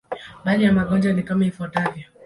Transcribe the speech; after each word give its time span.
Baadhi 0.45 0.63
ya 0.63 0.73
magonjwa 0.73 1.13
ni 1.13 1.23
kama 1.23 1.45
ifuatavyo. 1.45 2.05